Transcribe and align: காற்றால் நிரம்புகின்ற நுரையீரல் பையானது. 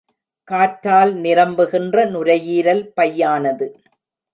காற்றால் 0.47 1.13
நிரம்புகின்ற 1.15 2.05
நுரையீரல் 2.05 2.83
பையானது. 2.95 3.67